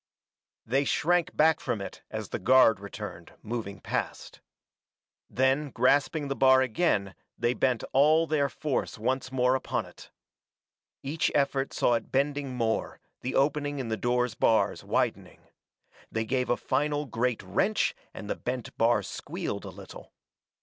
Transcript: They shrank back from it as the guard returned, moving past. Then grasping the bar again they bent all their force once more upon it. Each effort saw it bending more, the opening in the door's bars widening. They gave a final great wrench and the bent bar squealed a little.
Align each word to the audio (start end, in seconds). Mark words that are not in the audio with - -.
They 0.65 0.83
shrank 0.83 1.37
back 1.37 1.59
from 1.59 1.79
it 1.79 2.01
as 2.09 2.29
the 2.29 2.39
guard 2.39 2.79
returned, 2.79 3.33
moving 3.43 3.79
past. 3.79 4.41
Then 5.29 5.69
grasping 5.69 6.27
the 6.27 6.35
bar 6.35 6.63
again 6.63 7.13
they 7.37 7.53
bent 7.53 7.83
all 7.93 8.25
their 8.25 8.49
force 8.49 8.97
once 8.97 9.31
more 9.31 9.53
upon 9.53 9.85
it. 9.85 10.09
Each 11.03 11.29
effort 11.35 11.71
saw 11.71 11.93
it 11.93 12.11
bending 12.11 12.55
more, 12.55 12.99
the 13.21 13.35
opening 13.35 13.77
in 13.77 13.89
the 13.89 13.95
door's 13.95 14.33
bars 14.33 14.83
widening. 14.83 15.41
They 16.11 16.25
gave 16.25 16.49
a 16.49 16.57
final 16.57 17.05
great 17.05 17.43
wrench 17.43 17.93
and 18.11 18.27
the 18.27 18.35
bent 18.35 18.75
bar 18.79 19.03
squealed 19.03 19.65
a 19.65 19.69
little. 19.69 20.11